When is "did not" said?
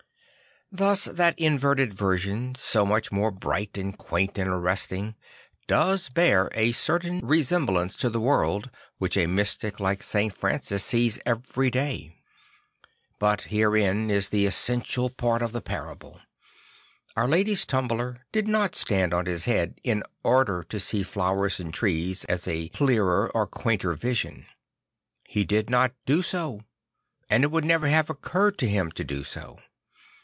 18.31-18.73, 25.43-25.93